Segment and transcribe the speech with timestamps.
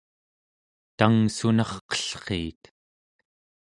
[0.97, 2.61] tangssunarqellriit